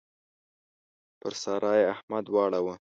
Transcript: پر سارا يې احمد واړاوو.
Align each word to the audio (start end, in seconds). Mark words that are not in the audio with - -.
پر 1.19 1.33
سارا 1.43 1.71
يې 1.79 1.85
احمد 1.93 2.25
واړاوو. 2.29 2.73